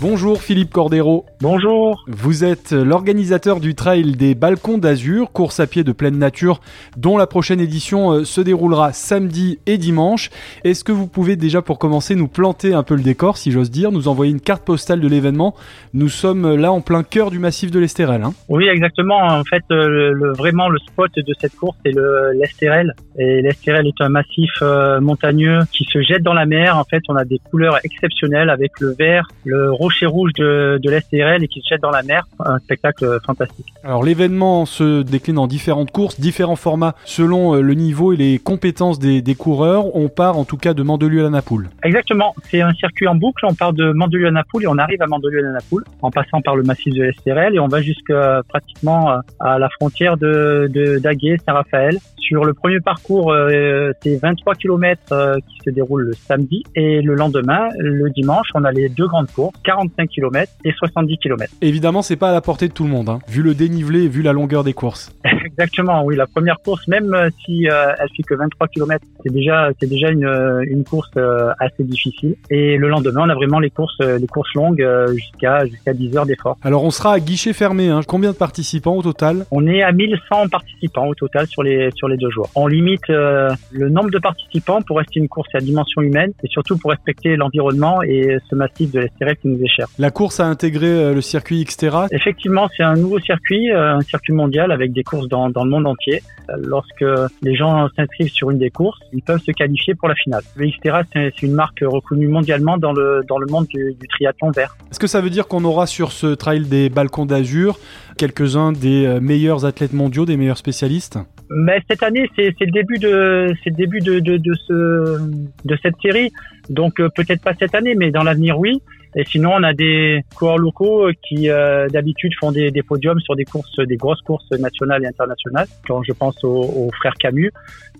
[0.00, 1.26] Bonjour Philippe Cordero.
[1.42, 2.06] Bonjour.
[2.08, 6.62] Vous êtes l'organisateur du trail des Balcons d'Azur, course à pied de pleine nature,
[6.96, 10.30] dont la prochaine édition euh, se déroulera samedi et dimanche.
[10.64, 13.70] Est-ce que vous pouvez déjà pour commencer nous planter un peu le décor, si j'ose
[13.70, 15.54] dire, nous envoyer une carte postale de l'événement?
[15.92, 18.22] Nous sommes là en plein cœur du massif de l'Estérel.
[18.22, 18.32] Hein.
[18.48, 19.18] Oui, exactement.
[19.18, 21.92] En fait, euh, le, vraiment le spot de cette course c'est
[22.32, 22.94] l'Estérel.
[23.18, 26.78] Et l'Estérel est un massif euh, montagneux qui se jette dans la mer.
[26.78, 30.78] En fait, on a des couleurs exceptionnelles avec le vert, le rouge rocher rouge de,
[30.80, 32.26] de l'STRL et qui se jette dans la mer.
[32.44, 33.66] Un spectacle fantastique.
[33.82, 38.38] Alors l'événement se décline en différentes courses, différents formats selon euh, le niveau et les
[38.38, 39.96] compétences des, des coureurs.
[39.96, 41.68] On part en tout cas de Mandelieu à Napoule.
[41.82, 42.34] Exactement.
[42.50, 43.44] C'est un circuit en boucle.
[43.46, 46.40] On part de Mandelieu à Napoule et on arrive à Mandelieu à Napoule en passant
[46.40, 50.70] par le massif de l'STRL et on va jusqu'à pratiquement euh, à la frontière de,
[50.72, 51.98] de d'Aguet, Saint-Raphaël.
[52.18, 57.14] Sur le premier parcours, euh, c'est 23 km qui se déroulent le samedi et le
[57.14, 61.52] lendemain, le dimanche, on a les deux grandes courses, 45 km et 70 km.
[61.62, 64.08] Évidemment, c'est pas à la portée de tout le monde, hein, vu le dénivelé et
[64.08, 65.12] vu la longueur des courses.
[65.44, 66.16] Exactement, oui.
[66.16, 69.88] La première course, même euh, si euh, elle fait que 23 km, c'est déjà c'est
[69.88, 71.10] déjà une, euh, une course
[71.58, 72.36] assez difficile.
[72.50, 76.26] Et le lendemain, on a vraiment les courses les courses longues jusqu'à jusqu'à 10 heures
[76.26, 76.56] d'effort.
[76.62, 77.88] Alors on sera à guichet fermé.
[77.88, 78.00] Hein.
[78.06, 79.44] Combien de participants au total?
[79.50, 82.48] On est à 1100 participants au total sur les sur les deux jours.
[82.54, 86.78] On limite le nombre de participants pour rester une course à dimension humaine et surtout
[86.78, 89.86] pour respecter l'environnement et ce massif de l'Estérel qui nous est cher.
[89.98, 92.08] La course a intégré le circuit Xterra.
[92.10, 95.86] Effectivement, c'est un nouveau circuit, un circuit mondial avec des courses dans, dans le monde
[95.86, 96.22] entier.
[96.58, 97.04] Lorsque
[97.42, 100.42] les gens s'inscrivent sur une des courses, ils peuvent se qualifier pour la finale.
[100.56, 104.50] Le Xterra, c'est une marque reconnue mondialement dans le, dans le monde du, du triathlon
[104.50, 104.76] vert.
[104.90, 107.78] Est-ce que ça veut dire qu'on aura sur ce trail des balcons d'Azur
[108.18, 111.18] quelques-uns des euh, meilleurs athlètes mondiaux, des meilleurs spécialistes?
[111.48, 115.18] Mais cette année, c'est le début de, c'est le début de, de, de, ce,
[115.64, 116.30] de cette série.
[116.68, 118.82] Donc euh, peut-être pas cette année, mais dans l'avenir, oui.
[119.16, 123.34] Et sinon, on a des coureurs locaux qui euh, d'habitude font des, des, podiums sur
[123.34, 125.66] des courses, des grosses courses nationales et internationales.
[125.86, 127.52] Quand je pense aux, aux frères Camus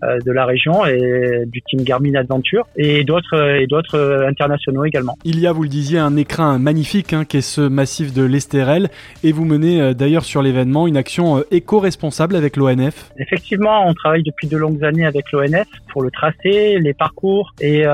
[0.03, 5.17] euh, de la région et du team Garmin Adventure et d'autres et d'autres internationaux également.
[5.25, 8.23] Il y a, vous le disiez, un écrin magnifique hein, qui est ce massif de
[8.23, 8.89] l'Estérel
[9.25, 13.11] et vous menez euh, d'ailleurs sur l'événement une action éco-responsable avec l'ONF.
[13.19, 17.85] Effectivement, on travaille depuis de longues années avec l'ONF pour le tracé, les parcours et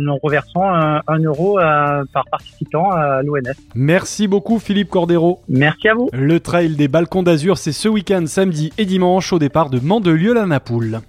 [0.00, 1.58] nous reversons un, un euro
[2.12, 3.56] par participant à l'ONF.
[3.74, 5.40] Merci beaucoup Philippe Cordero.
[5.48, 6.08] Merci à vous.
[6.12, 11.00] Le trail des Balcons d'Azur, c'est ce week-end samedi et dimanche au départ de Mandelieu-la-Napoule.